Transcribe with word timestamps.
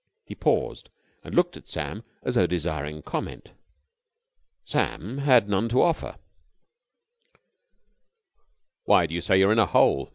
He 0.25 0.33
paused, 0.33 0.89
and 1.23 1.35
looked 1.35 1.55
at 1.57 1.69
Sam 1.69 2.03
as 2.23 2.33
though 2.33 2.47
desiring 2.47 3.03
comment. 3.03 3.51
Sam 4.65 5.19
had 5.19 5.47
none 5.47 5.69
to 5.69 5.83
offer. 5.83 6.15
"Why 8.85 9.05
do 9.05 9.13
you 9.13 9.21
say 9.21 9.37
you're 9.37 9.51
in 9.51 9.59
a 9.59 9.67
hole?" 9.67 10.09